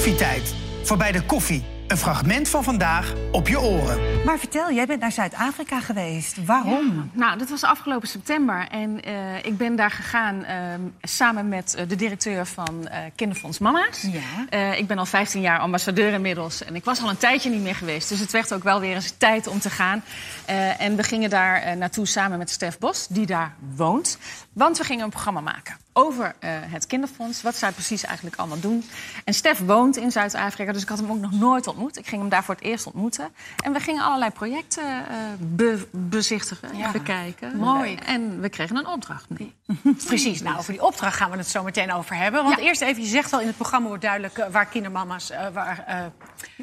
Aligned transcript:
Koffietijd. 0.00 0.54
Voorbij 0.82 1.12
de 1.12 1.22
koffie. 1.22 1.64
Een 1.86 1.96
fragment 1.96 2.48
van 2.48 2.64
vandaag 2.64 3.14
op 3.32 3.48
je 3.48 3.60
oren. 3.60 4.24
Maar 4.24 4.38
vertel, 4.38 4.72
jij 4.72 4.86
bent 4.86 5.00
naar 5.00 5.12
Zuid-Afrika 5.12 5.80
geweest. 5.80 6.44
Waarom? 6.44 7.10
Nou, 7.12 7.38
dat 7.38 7.48
was 7.48 7.62
afgelopen 7.62 8.08
september. 8.08 8.68
En 8.70 9.04
eh, 9.04 9.44
ik 9.44 9.56
ben 9.56 9.76
daar 9.76 9.90
gegaan 9.90 10.44
ehm, 10.44 10.80
samen 11.02 11.48
met 11.48 11.74
eh, 11.74 11.88
de 11.88 11.96
directeur 11.96 12.46
van 12.46 12.88
eh, 12.88 12.98
Kinderfonds 13.14 13.58
Mama's. 13.58 14.02
Ja. 14.02 14.46
Eh, 14.48 14.78
ik 14.78 14.86
ben 14.86 14.98
al 14.98 15.06
15 15.06 15.40
jaar 15.40 15.58
ambassadeur 15.58 16.12
inmiddels. 16.12 16.64
En 16.64 16.74
ik 16.74 16.84
was 16.84 17.02
al 17.02 17.08
een 17.08 17.16
tijdje 17.16 17.50
niet 17.50 17.62
meer 17.62 17.76
geweest. 17.76 18.08
Dus 18.08 18.20
het 18.20 18.30
werd 18.30 18.54
ook 18.54 18.62
wel 18.62 18.80
weer 18.80 18.94
eens 18.94 19.14
tijd 19.18 19.46
om 19.46 19.60
te 19.60 19.70
gaan. 19.70 20.02
Eh, 20.44 20.80
en 20.80 20.96
we 20.96 21.02
gingen 21.02 21.30
daar 21.30 21.76
naartoe 21.76 22.06
samen 22.06 22.38
met 22.38 22.50
Stef 22.50 22.78
Bos, 22.78 23.06
die 23.06 23.26
daar 23.26 23.54
woont. 23.76 24.18
Want 24.52 24.78
we 24.78 24.84
gingen 24.84 25.04
een 25.04 25.10
programma 25.10 25.40
maken 25.40 25.76
over 25.92 26.34
eh, 26.38 26.50
het 26.52 26.86
kinderfonds. 26.86 27.42
Wat 27.42 27.56
zij 27.56 27.72
precies 27.72 28.04
eigenlijk 28.04 28.36
allemaal 28.36 28.60
doen. 28.60 28.84
En 29.24 29.34
Stef 29.34 29.58
woont 29.58 29.96
in 29.96 30.10
Zuid-Afrika, 30.12 30.72
dus 30.72 30.82
ik 30.82 30.88
had 30.88 30.98
hem 30.98 31.10
ook 31.10 31.18
nog 31.18 31.32
nooit 31.32 31.66
ontmoet. 31.66 31.98
Ik 31.98 32.06
ging 32.06 32.20
hem 32.20 32.30
daar 32.30 32.44
voor 32.44 32.54
het 32.54 32.64
eerst 32.64 32.86
ontmoeten. 32.86 33.28
En 33.64 33.72
we 33.72 33.80
gingen 33.80 34.02
allerlei 34.04 34.30
projecten 34.30 34.84
eh, 35.08 35.16
be- 35.38 35.86
bezichtigen 35.90 36.70
en 36.72 36.92
bekijken. 36.92 37.56
Mooi. 37.56 37.94
En 37.94 38.40
we 38.40 38.48
kregen 38.48 38.76
een 38.76 38.86
opdracht 38.86 39.26
mee. 39.28 39.54
Precies, 40.06 40.42
nou, 40.42 40.58
over 40.58 40.72
die 40.72 40.84
opdracht 40.84 41.16
gaan 41.16 41.30
we 41.30 41.36
het 41.36 41.48
zo 41.48 41.62
meteen 41.62 41.92
over 41.92 42.16
hebben. 42.16 42.42
Want 42.44 42.58
Ja. 42.58 42.62
eerst 42.64 42.80
even, 42.80 43.02
je 43.02 43.08
zegt 43.08 43.32
al 43.32 43.40
in 43.40 43.46
het 43.46 43.56
programma 43.56 43.86
wordt 43.88 44.02
duidelijk 44.02 44.38
eh, 44.38 44.46
waar 44.50 44.66
kindermama's... 44.66 45.30
waar, 45.52 45.84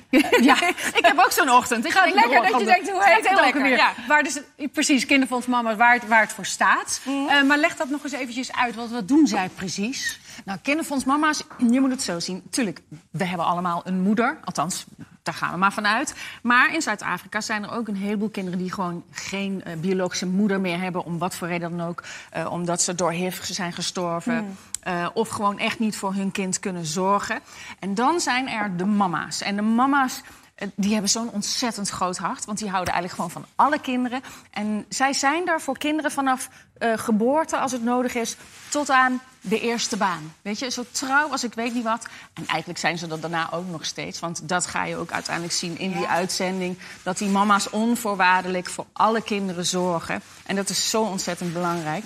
ja, 0.49 0.67
ik 0.69 0.99
heb 1.01 1.17
ook 1.19 1.31
zo'n 1.31 1.49
ochtend. 1.49 1.85
Ik 1.85 1.91
ga 1.91 1.99
Gaat 2.01 2.13
lekker 2.13 2.51
dat 2.51 2.59
je 2.59 2.65
denkt, 2.65 2.89
hoe 2.89 3.03
heet 3.03 3.15
het 3.15 3.29
het 3.29 3.37
ook 3.37 3.43
lekker, 3.43 3.61
alweer? 3.61 3.77
ja. 3.77 3.93
Waar 4.07 4.23
dus, 4.23 4.39
precies, 4.71 5.05
kinderfonds 5.05 5.45
mama's, 5.45 5.75
waar 5.75 5.93
het, 5.93 6.07
waar 6.07 6.21
het 6.21 6.33
voor 6.33 6.45
staat. 6.45 7.01
Eh, 7.05 7.41
maar 7.43 7.57
leg 7.57 7.75
dat 7.75 7.89
nog 7.89 8.03
eens 8.03 8.13
eventjes 8.13 8.53
uit, 8.53 8.75
want 8.75 8.91
wat 8.91 9.07
doen 9.07 9.27
zij 9.27 9.49
precies? 9.55 10.19
Nou, 10.45 10.59
kinderfonds 10.61 11.05
mama's, 11.05 11.43
je 11.71 11.79
moet 11.79 11.91
het 11.91 12.01
zo 12.01 12.19
zien. 12.19 12.43
Tuurlijk, 12.49 12.79
we 13.11 13.25
hebben 13.25 13.45
allemaal 13.45 13.81
een 13.83 14.01
moeder. 14.01 14.39
Althans, 14.43 14.85
daar 15.27 15.35
gaan 15.35 15.51
we 15.51 15.57
maar 15.57 15.73
vanuit. 15.73 16.15
Maar 16.41 16.73
in 16.73 16.81
Zuid-Afrika 16.81 17.41
zijn 17.41 17.63
er 17.63 17.71
ook 17.71 17.87
een 17.87 17.95
heleboel 17.95 18.29
kinderen... 18.29 18.59
die 18.59 18.71
gewoon 18.71 19.03
geen 19.11 19.63
eh, 19.63 19.77
biologische 19.77 20.25
moeder 20.27 20.61
meer 20.61 20.79
hebben... 20.79 21.05
om 21.05 21.17
wat 21.17 21.35
voor 21.35 21.47
reden 21.47 21.77
dan 21.77 21.87
ook. 21.87 22.03
eh, 22.31 22.51
omdat 22.51 22.81
ze 22.81 22.95
door 22.95 23.11
HIV 23.11 23.43
zijn 23.43 23.73
gestorven. 23.73 24.57
eh, 24.81 25.07
of 25.13 25.29
gewoon 25.29 25.59
echt 25.59 25.79
niet 25.79 25.97
voor 25.97 26.13
hun 26.13 26.31
kind 26.31 26.59
kunnen 26.59 26.85
zorgen. 26.85 27.39
En 27.79 27.95
dan 27.95 28.19
zijn 28.19 28.49
er 28.49 28.77
de 28.77 28.85
mama's. 28.85 29.41
En 29.41 29.55
de 29.55 29.61
mama's... 29.61 30.21
eh, 30.57 30.67
Die 30.75 30.91
hebben 30.91 31.09
zo'n 31.09 31.31
ontzettend 31.31 31.89
groot 31.89 32.17
hart, 32.17 32.45
want 32.45 32.57
die 32.57 32.69
houden 32.69 32.93
eigenlijk 32.93 33.23
gewoon 33.23 33.43
van 33.43 33.51
alle 33.65 33.79
kinderen. 33.79 34.21
En 34.51 34.85
zij 34.89 35.13
zijn 35.13 35.47
er 35.47 35.61
voor 35.61 35.77
kinderen 35.77 36.11
vanaf 36.11 36.49
eh, 36.77 36.93
geboorte, 36.95 37.57
als 37.57 37.71
het 37.71 37.83
nodig 37.83 38.15
is, 38.15 38.35
tot 38.69 38.89
aan 38.89 39.21
de 39.41 39.59
eerste 39.59 39.97
baan. 39.97 40.33
Weet 40.41 40.59
je, 40.59 40.71
zo 40.71 40.83
trouw 40.91 41.31
als 41.31 41.43
ik 41.43 41.53
weet 41.53 41.73
niet 41.73 41.83
wat. 41.83 42.07
En 42.33 42.45
eigenlijk 42.47 42.79
zijn 42.79 42.97
ze 42.97 43.07
dat 43.07 43.21
daarna 43.21 43.51
ook 43.51 43.67
nog 43.67 43.85
steeds. 43.85 44.19
Want 44.19 44.49
dat 44.49 44.65
ga 44.65 44.83
je 44.83 44.95
ook 44.95 45.11
uiteindelijk 45.11 45.55
zien 45.55 45.79
in 45.79 45.91
die 45.91 46.07
uitzending. 46.07 46.77
Dat 47.03 47.17
die 47.17 47.29
mama's 47.29 47.69
onvoorwaardelijk 47.69 48.69
voor 48.69 48.85
alle 48.93 49.21
kinderen 49.21 49.65
zorgen. 49.65 50.21
En 50.45 50.55
dat 50.55 50.69
is 50.69 50.89
zo 50.89 51.01
ontzettend 51.01 51.53
belangrijk. 51.53 52.03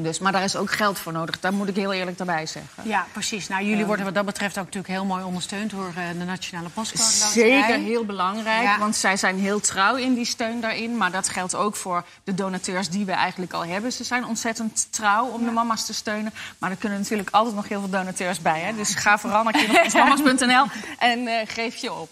Dus, 0.00 0.18
maar 0.18 0.32
daar 0.32 0.42
is 0.44 0.56
ook 0.56 0.70
geld 0.72 0.98
voor 0.98 1.12
nodig. 1.12 1.40
Daar 1.40 1.52
moet 1.52 1.68
ik 1.68 1.76
heel 1.76 1.92
eerlijk 1.92 2.16
daarbij 2.18 2.46
zeggen. 2.46 2.82
Ja, 2.88 3.06
precies. 3.12 3.48
Nou, 3.48 3.64
jullie 3.64 3.84
worden 3.84 4.04
wat 4.04 4.14
dat 4.14 4.24
betreft 4.24 4.58
ook 4.58 4.64
natuurlijk 4.64 4.92
heel 4.92 5.04
mooi 5.04 5.22
ondersteund 5.24 5.70
door 5.70 5.88
eh, 5.96 6.18
de 6.18 6.24
Nationale 6.24 6.68
Loterij. 6.74 7.04
Zeker 7.32 7.78
heel 7.78 8.04
belangrijk, 8.04 8.62
Ja. 8.62 8.78
want 8.78 8.96
zij 8.96 9.16
zijn 9.16 9.38
heel 9.38 9.60
trouw 9.60 9.94
in 9.96 10.14
die 10.14 10.24
steun 10.24 10.60
daarin. 10.60 10.96
Maar 10.96 11.10
dat 11.10 11.28
geldt 11.28 11.54
ook 11.54 11.76
voor 11.76 12.04
de 12.24 12.34
donateurs 12.34 12.88
die 12.88 13.04
we 13.04 13.12
eigenlijk 13.12 13.52
al 13.52 13.64
hebben. 13.64 13.92
Ze 13.92 14.04
zijn 14.04 14.24
ontzettend 14.26 14.86
trouw 14.90 15.26
om 15.26 15.44
de 15.44 15.50
mama's 15.50 15.86
te 15.86 15.94
steunen. 15.94 16.32
Maar 16.58 16.70
er 16.70 16.76
kunnen 16.76 16.98
natuurlijk 16.98 17.28
altijd 17.30 17.54
nog 17.54 17.68
heel 17.68 17.80
veel 17.80 17.90
donateurs 17.90 18.40
bij. 18.40 18.60
Hè? 18.60 18.74
Dus 18.74 18.94
ga 18.94 19.18
vooral 19.18 19.42
naar 19.42 19.52
kinderfondsmama's.nl 19.62 20.64
en 20.98 21.26
eh, 21.26 21.34
geef 21.48 21.76
je 21.76 21.92
op. 21.92 22.10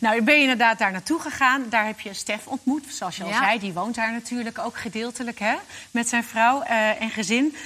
Nou, 0.00 0.14
je 0.14 0.22
ben 0.22 0.40
inderdaad 0.40 0.78
daar 0.78 0.92
naartoe 0.92 1.20
gegaan. 1.20 1.64
Daar 1.68 1.86
heb 1.86 2.00
je 2.00 2.14
Stef 2.14 2.46
ontmoet, 2.46 2.84
zoals 2.88 3.16
je 3.16 3.22
al 3.22 3.28
Ja. 3.28 3.38
zei. 3.38 3.58
Die 3.58 3.72
woont 3.72 3.94
daar 3.94 4.12
natuurlijk 4.12 4.58
ook 4.58 4.76
gedeeltelijk 4.78 5.38
hè, 5.38 5.54
met 5.90 6.08
zijn 6.08 6.24
vrouw 6.24 6.62
eh, 6.62 7.00
en 7.02 7.10
gezin. 7.10 7.56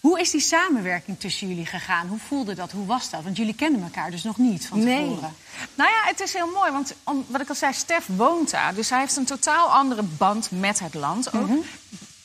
Hoe 0.00 0.20
is 0.20 0.30
die 0.30 0.40
samenwerking 0.40 1.20
tussen 1.20 1.48
jullie 1.48 1.66
gegaan? 1.66 2.06
Hoe 2.08 2.18
voelde 2.18 2.54
dat? 2.54 2.70
Hoe 2.72 2.86
was 2.86 3.10
dat? 3.10 3.22
Want 3.22 3.36
jullie 3.36 3.54
kenden 3.54 3.82
elkaar 3.82 4.10
dus 4.10 4.22
nog 4.22 4.36
niet 4.36 4.66
van 4.66 4.80
tevoren. 4.80 5.34
Nou 5.74 5.90
ja, 5.90 6.00
het 6.04 6.20
is 6.20 6.32
heel 6.32 6.50
mooi, 6.54 6.70
want 6.70 6.94
om, 7.04 7.24
wat 7.28 7.40
ik 7.40 7.48
al 7.48 7.54
zei, 7.54 7.72
Stef 7.72 8.06
woont 8.06 8.50
daar. 8.50 8.74
Dus 8.74 8.90
hij 8.90 8.98
heeft 9.00 9.16
een 9.16 9.24
totaal 9.24 9.68
andere 9.68 10.02
band 10.02 10.50
met 10.50 10.78
het 10.78 10.94
land 10.94 11.32
ook. 11.32 11.48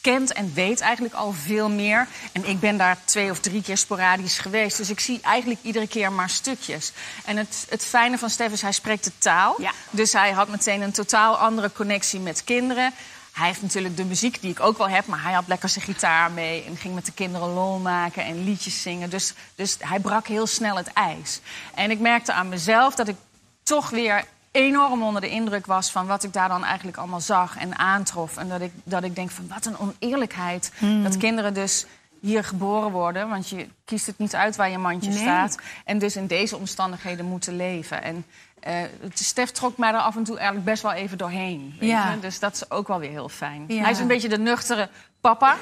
Kent 0.07 0.34
en 0.34 0.53
weet 0.53 0.79
eigenlijk 0.79 1.13
al 1.13 1.31
veel 1.31 1.69
meer. 1.69 2.07
En 2.31 2.45
ik 2.45 2.59
ben 2.59 2.78
daar 2.78 2.97
twee 3.06 3.31
of 3.31 3.40
drie 3.40 3.62
keer 3.62 3.78
sporadisch 3.78 4.40
geweest. 4.40 4.78
Dus 4.78 4.90
ik 4.90 5.00
zie 5.00 5.22
eigenlijk 5.22 5.59
iedere 5.62 5.88
keer 5.88 6.12
maar 6.12 6.29
stukjes. 6.29 6.91
En 7.25 7.38
het, 7.38 7.66
het 7.69 7.85
fijne 7.85 8.17
van 8.17 8.29
Stef 8.29 8.51
is, 8.51 8.62
hij 8.62 8.72
spreekt 8.72 9.03
de 9.03 9.12
taal. 9.17 9.62
Ja. 9.62 9.72
Dus 9.90 10.13
hij 10.13 10.31
had 10.31 10.47
meteen 10.47 10.81
een 10.81 10.91
totaal 10.91 11.38
andere 11.38 11.72
connectie 11.72 12.19
met 12.19 12.44
kinderen. 12.44 12.94
Hij 13.31 13.47
heeft 13.47 13.62
natuurlijk 13.62 13.97
de 13.97 14.06
muziek 14.06 14.41
die 14.41 14.51
ik 14.51 14.59
ook 14.59 14.78
wel 14.78 14.90
heb, 14.90 15.06
maar 15.06 15.23
hij 15.23 15.34
had 15.34 15.47
lekker 15.47 15.69
zijn 15.69 15.85
gitaar 15.85 16.31
mee 16.31 16.63
en 16.63 16.78
ging 16.78 16.96
met 16.96 17.06
de 17.06 17.13
kinderen 17.13 17.53
lol 17.53 17.78
maken 17.78 18.25
en 18.25 18.44
liedjes 18.44 18.81
zingen. 18.81 19.09
Dus, 19.09 19.34
dus 19.56 19.75
hij 19.79 20.00
brak 20.00 20.28
heel 20.28 20.47
snel 20.47 20.75
het 20.75 20.94
ijs. 20.94 21.40
En 21.75 21.91
ik 21.91 22.00
merkte 22.00 22.34
aan 22.34 22.50
mezelf 22.50 22.96
dat 22.96 23.07
ik 23.07 23.16
toch 23.63 23.90
weer 23.90 24.25
enorm 24.52 25.03
onder 25.03 25.22
de 25.22 25.30
indruk 25.30 25.66
was 25.66 25.91
van 25.91 26.08
wat 26.08 26.24
ik 26.24 26.34
daar 26.34 26.50
dan 26.50 26.63
eigenlijk 26.63 26.97
allemaal 26.97 27.22
zag 27.22 27.58
en 27.58 27.78
aantrof. 27.78 28.38
En 28.38 28.50
dat 28.50 28.62
ik, 28.62 28.72
dat 28.84 29.03
ik 29.03 29.16
denk 29.16 29.31
van 29.31 29.47
wat 29.47 29.66
een 29.66 29.78
oneerlijkheid 29.80 30.72
dat 31.03 31.18
kinderen 31.18 31.53
dus 31.53 31.85
hier 32.22 32.44
geboren 32.44 32.91
worden. 32.91 33.30
Want 33.30 33.50
je 33.50 33.68
kiest 33.85 34.06
het 34.06 34.18
niet 34.18 34.35
uit 34.35 34.56
waar 34.56 34.69
je 34.69 34.78
mandje 34.78 35.09
Nee. 35.09 35.19
staat. 35.19 35.58
En 35.85 35.97
dus 36.00 36.16
in 36.16 36.28
deze 36.28 36.58
omstandigheden 36.58 37.25
moeten 37.25 37.56
leven. 37.56 38.03
En 38.03 38.25
het- 38.59 39.19
Stef 39.19 39.52
trok 39.52 39.78
mij 39.78 39.90
er 39.94 40.00
af 40.00 40.16
en 40.16 40.24
toe 40.24 40.35
eigenlijk 40.35 40.66
best 40.66 40.81
wel 40.84 40.91
even 40.91 41.18
doorheen. 41.18 41.75
Weet 41.79 41.90
Ja. 41.90 42.12
je? 42.12 42.19
Dus 42.19 42.40
dat 42.40 42.53
is 42.53 42.72
ook 42.72 42.88
wel 42.88 43.00
weer 43.00 43.09
heel 43.09 43.29
fijn. 43.29 43.64
Ja. 43.68 43.81
Hij 43.81 43.91
is 43.91 44.00
een 44.00 44.08
beetje 44.08 44.29
de 44.29 44.38
nuchtere 44.40 44.90
papa. 45.22 45.56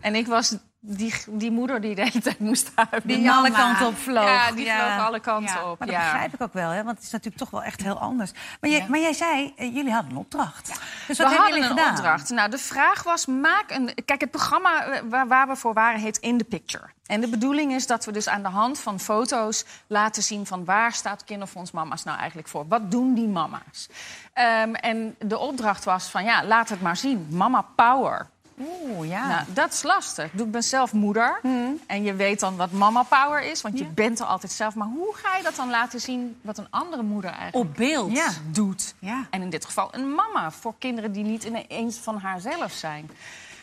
En 0.00 0.14
ik 0.14 0.26
was 0.26 0.56
die, 0.80 1.14
die 1.28 1.50
moeder 1.50 1.80
die 1.80 1.94
de 1.94 2.02
hele 2.02 2.20
tijd 2.20 2.38
moest 2.38 2.70
huilen. 2.74 3.08
Die 3.08 3.30
alle 3.30 3.50
kanten 3.50 3.86
op 3.86 3.96
vloog. 3.98 4.24
Ja, 4.24 4.52
die 4.52 4.64
Ja. 4.64 4.94
vloog 4.94 5.06
alle 5.06 5.20
kanten 5.20 5.54
Ja. 5.56 5.70
op. 5.70 5.78
Maar 5.78 5.88
dat 5.88 5.96
ja. 5.96 6.02
begrijp 6.10 6.34
ik 6.34 6.42
ook 6.42 6.52
wel, 6.52 6.70
hè? 6.70 6.82
want 6.84 6.96
het 6.96 7.06
is 7.06 7.12
natuurlijk 7.12 7.42
toch 7.42 7.50
wel 7.50 7.62
echt 7.62 7.82
heel 7.82 7.98
anders. 7.98 8.32
Maar, 8.60 8.70
jij, 8.70 8.86
maar 8.88 8.98
jij 9.00 9.12
zei, 9.12 9.52
eh, 9.56 9.74
jullie 9.74 9.92
hadden 9.92 10.10
een 10.10 10.16
opdracht. 10.16 10.66
Dus 10.66 10.78
wat 11.06 11.16
we 11.16 11.22
hebben 11.22 11.38
hadden 11.38 11.54
jullie 11.54 11.70
een 11.70 11.76
gedaan? 11.76 11.96
opdracht. 11.96 12.30
Nou, 12.30 12.50
de 12.50 12.58
vraag 12.58 13.02
was, 13.02 13.26
maak 13.26 13.70
een... 13.70 13.94
Kijk, 14.04 14.20
het 14.20 14.30
programma 14.30 14.84
eh, 14.84 15.00
waar, 15.08 15.26
waar 15.28 15.48
we 15.48 15.56
voor 15.56 15.74
waren 15.74 16.00
heet 16.00 16.16
In 16.18 16.38
the 16.38 16.44
Picture. 16.44 16.84
En 17.06 17.20
de 17.20 17.28
bedoeling 17.28 17.72
is 17.72 17.86
dat 17.86 18.04
we 18.04 18.12
dus 18.12 18.28
aan 18.28 18.42
de 18.42 18.48
hand 18.48 18.80
van 18.80 19.00
foto's 19.00 19.64
laten 19.86 20.22
zien... 20.22 20.46
van 20.46 20.64
waar 20.64 20.92
staat 20.92 21.24
Kinderfonds 21.24 21.70
Mama's 21.70 22.04
nou 22.04 22.18
eigenlijk 22.18 22.48
voor? 22.48 22.66
Wat 22.68 22.90
doen 22.90 23.14
die 23.14 23.28
mama's? 23.28 23.88
Ehm, 24.32 24.74
en 24.74 25.16
de 25.18 25.38
opdracht 25.38 25.84
was 25.84 26.04
van, 26.08 26.24
ja, 26.24 26.44
laat 26.44 26.68
het 26.68 26.80
maar 26.80 26.96
zien. 26.96 27.26
Mama 27.30 27.64
Power. 27.76 28.26
Oeh, 28.60 29.08
ja. 29.08 29.28
Nou, 29.28 29.44
dat 29.52 29.72
is 29.72 29.82
lastig. 29.82 30.32
Ik 30.32 30.50
ben 30.50 30.62
zelf 30.62 30.92
moeder. 30.92 31.40
En 31.86 32.02
je 32.02 32.14
weet 32.14 32.40
dan 32.40 32.56
wat 32.56 32.70
mama 32.70 33.02
power 33.02 33.42
is, 33.42 33.62
want 33.62 33.78
je 33.78 33.84
bent 33.84 34.20
er 34.20 34.26
altijd 34.26 34.52
zelf. 34.52 34.74
Maar 34.74 34.88
hoe 34.88 35.14
ga 35.14 35.36
je 35.36 35.42
dat 35.42 35.56
dan 35.56 35.70
laten 35.70 36.00
zien 36.00 36.36
wat 36.42 36.58
een 36.58 36.66
andere 36.70 37.02
moeder 37.02 37.30
eigenlijk 37.30 37.70
Op 37.70 37.76
beeld. 37.76 38.12
Ja. 38.12 38.28
doet? 38.50 38.94
Ja. 38.98 39.26
En 39.30 39.42
in 39.42 39.50
dit 39.50 39.64
geval 39.64 39.88
een 39.94 40.14
mama 40.14 40.50
voor 40.50 40.74
kinderen 40.78 41.12
die 41.12 41.24
niet 41.24 41.44
ineens 41.44 41.96
van 41.96 42.18
haarzelf 42.18 42.72
zijn. 42.72 43.10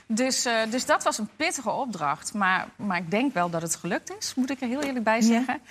Dus, 0.07 0.45
eh, 0.45 0.53
dus 0.69 0.85
dat 0.85 1.03
was 1.03 1.17
een 1.17 1.29
pittige 1.35 1.69
opdracht. 1.71 2.33
Maar, 2.33 2.67
maar 2.75 2.97
ik 2.97 3.11
denk 3.11 3.33
wel 3.33 3.49
dat 3.49 3.61
het 3.61 3.75
gelukt 3.75 4.17
is, 4.19 4.33
moet 4.35 4.49
ik 4.49 4.61
er 4.61 4.67
heel 4.67 4.81
eerlijk 4.81 5.03
bij 5.05 5.21
zeggen. 5.21 5.61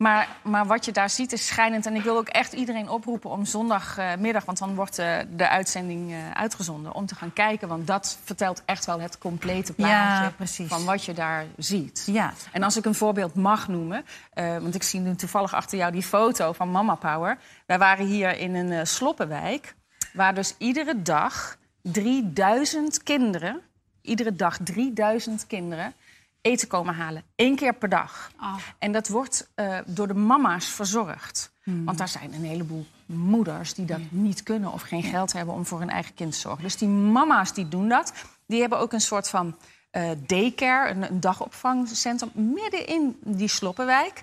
Maar, 0.00 0.28
maar 0.42 0.66
wat 0.66 0.84
je 0.84 0.92
daar 0.92 1.10
ziet 1.10 1.32
is 1.32 1.46
schijnend. 1.46 1.86
En 1.86 1.94
ik 1.94 2.02
wil 2.02 2.16
ook 2.16 2.28
echt 2.28 2.52
iedereen 2.52 2.88
oproepen 2.88 3.30
om 3.30 3.44
zondagmiddag... 3.44 4.44
want 4.44 4.58
dan 4.58 4.74
wordt 4.74 4.98
eh, 4.98 5.16
de 5.36 5.48
uitzending 5.48 6.12
eh, 6.12 6.30
uitgezonden, 6.30 6.94
om 6.94 7.06
te 7.06 7.14
gaan 7.14 7.32
kijken. 7.32 7.68
Want 7.68 7.86
dat 7.86 8.18
vertelt 8.24 8.62
echt 8.64 8.86
wel 8.86 9.00
het 9.00 9.18
complete 9.18 9.72
plaatje 9.72 10.54
Ja, 10.54 10.66
van 10.68 10.84
wat 10.84 11.04
je 11.04 11.12
daar 11.12 11.44
ziet. 11.56 12.02
Ja. 12.06 12.32
En 12.52 12.62
als 12.62 12.76
ik 12.76 12.84
een 12.84 12.94
voorbeeld 12.94 13.34
mag 13.34 13.68
noemen... 13.68 14.04
eh, 14.32 14.56
want 14.58 14.74
ik 14.74 14.82
zie 14.82 15.00
nu 15.00 15.14
toevallig 15.14 15.54
achter 15.54 15.78
jou 15.78 15.92
die 15.92 16.02
foto 16.02 16.52
van 16.52 16.70
Mama 16.70 16.94
Power. 16.94 17.38
Wij 17.66 17.78
waren 17.78 18.06
hier 18.06 18.38
in 18.38 18.54
een 18.54 18.86
sloppenwijk... 18.86 19.74
waar 20.12 20.34
dus 20.34 20.54
iedere 20.58 21.02
dag 21.02 21.56
3000 21.82 23.02
kinderen... 23.02 23.60
iedere 24.02 24.36
dag 24.36 24.58
3000 24.62 25.46
kinderen 25.46 25.94
eten 26.40 26.68
komen 26.68 26.94
halen. 26.94 27.22
Eén 27.36 27.56
keer 27.56 27.74
per 27.74 27.88
dag. 27.88 28.30
Ah. 28.36 28.56
En 28.78 28.92
dat 28.92 29.08
wordt 29.08 29.50
eh, 29.54 29.78
door 29.86 30.06
de 30.06 30.14
mama's 30.14 30.66
verzorgd. 30.66 31.52
Want 31.84 31.98
daar 31.98 32.08
zijn 32.08 32.32
een 32.32 32.44
heleboel 32.44 32.86
moeders 33.06 33.74
die 33.74 33.84
dat 33.84 34.00
niet 34.08 34.42
kunnen... 34.42 34.72
of 34.72 34.82
geen 34.82 35.02
geld 35.02 35.32
hebben 35.32 35.54
om 35.54 35.66
voor 35.66 35.78
hun 35.78 35.90
eigen 35.90 36.14
kind 36.14 36.32
te 36.32 36.38
zorgen. 36.38 36.62
Dus 36.62 36.76
die 36.76 36.88
mama's 36.88 37.54
die 37.54 37.68
doen 37.68 37.88
dat. 37.88 38.12
Die 38.46 38.60
hebben 38.60 38.78
ook 38.78 38.92
een 38.92 39.00
soort 39.00 39.28
van 39.28 39.56
eh 39.90 40.10
daycare, 40.26 40.90
een, 40.90 41.02
een 41.02 41.20
dagopvangcentrum... 41.20 42.30
midden 42.34 42.86
in 42.86 43.18
die 43.24 43.48
sloppenwijk... 43.48 44.22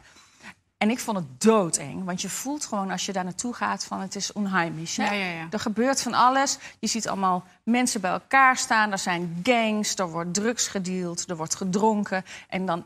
En 0.78 0.90
ik 0.90 1.00
vond 1.00 1.18
het 1.18 1.42
doodeng, 1.42 2.04
want 2.04 2.22
je 2.22 2.30
voelt 2.30 2.66
gewoon 2.66 2.92
als 2.92 3.06
je 3.06 3.14
daar 3.14 3.24
naartoe 3.24 3.54
gaat 3.54 3.86
van 3.86 4.00
het 4.00 4.16
is 4.16 4.34
onheimisch. 4.34 4.96
Ja, 4.96 5.12
ja, 5.12 5.26
ja. 5.26 5.48
Er 5.50 5.60
gebeurt 5.60 6.02
van 6.02 6.14
alles. 6.14 6.58
Je 6.80 6.88
ziet 6.88 7.08
allemaal 7.08 7.44
mensen 7.64 8.02
bij 8.02 8.12
elkaar 8.12 8.58
staan. 8.58 8.92
Er 8.92 8.98
zijn 8.98 9.40
gangs, 9.44 9.96
er 9.96 10.10
wordt 10.10 10.34
drugs 10.34 10.68
gedeeld, 10.68 11.30
er 11.30 11.38
wordt 11.38 11.56
gedronken. 11.56 12.26
En 12.50 12.66
dan 12.66 12.86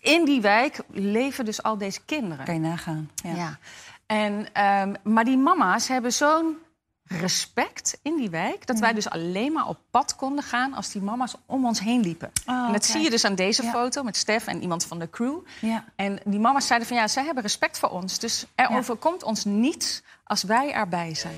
in 0.00 0.24
die 0.24 0.40
wijk 0.40 0.80
leven 0.88 1.44
dus 1.44 1.62
al 1.62 1.78
deze 1.78 2.00
kinderen. 2.04 2.44
Kan 2.44 2.54
je 2.54 2.60
nagaan. 2.60 3.10
Ja. 3.14 3.34
Ja. 3.34 3.58
En, 4.06 4.46
ehm, 4.52 4.94
maar 5.02 5.24
die 5.24 5.38
mama's 5.38 5.88
hebben 5.88 6.12
zo'n 6.12 6.56
respect 7.06 7.98
in 8.02 8.16
die 8.16 8.30
wijk... 8.30 8.66
dat 8.66 8.78
wij 8.78 8.92
dus 8.92 9.08
alleen 9.10 9.52
maar 9.52 9.68
op 9.68 9.78
pad 9.90 10.16
konden 10.16 10.44
gaan... 10.44 10.74
als 10.74 10.90
die 10.90 11.02
mama's 11.02 11.34
om 11.46 11.66
ons 11.66 11.80
heen 11.80 12.00
liepen. 12.00 12.30
Oh, 12.46 12.54
en 12.54 12.62
dat 12.62 12.80
kijk. 12.80 12.84
zie 12.84 13.00
je 13.00 13.10
dus 13.10 13.24
aan 13.24 13.34
deze 13.34 13.62
Ja. 13.62 13.70
foto 13.70 14.02
met 14.02 14.16
Stef 14.16 14.46
en 14.46 14.62
iemand 14.62 14.84
van 14.86 14.98
de 14.98 15.10
crew. 15.10 15.36
Ja. 15.60 15.84
En 15.96 16.18
die 16.24 16.40
mama's 16.40 16.66
zeiden 16.66 16.88
van 16.88 16.96
ja, 16.96 17.08
zij 17.08 17.24
hebben 17.24 17.42
respect 17.42 17.78
voor 17.78 17.88
ons. 17.88 18.18
Dus 18.18 18.46
er 18.54 18.70
Ja. 18.70 18.76
overkomt 18.76 19.22
ons 19.22 19.44
niets 19.44 20.02
als 20.24 20.42
wij 20.42 20.72
erbij 20.72 21.14
zijn. 21.14 21.36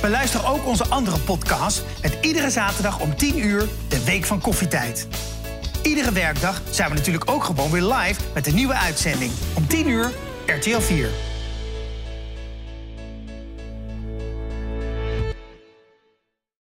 Beluister 0.00 0.46
ook 0.46 0.66
onze 0.66 0.86
andere 0.88 1.18
podcast 1.18 1.82
met 2.02 2.18
iedere 2.20 2.50
zaterdag 2.50 3.00
om 3.00 3.16
10 3.16 3.38
uur 3.38 3.68
de 3.88 4.04
Week 4.04 4.24
van 4.24 4.40
Koffietijd. 4.40 5.08
Iedere 5.82 6.12
werkdag 6.12 6.60
zijn 6.70 6.88
we 6.90 6.94
natuurlijk 6.94 7.30
ook 7.30 7.44
gewoon 7.44 7.70
weer 7.70 7.82
live 7.82 8.20
met 8.34 8.46
een 8.46 8.54
nieuwe 8.54 8.74
uitzending. 8.74 9.32
Om 9.56 9.66
10 9.66 9.88
uur 9.88 10.10
RTL 10.46 10.78
4. 10.80 11.10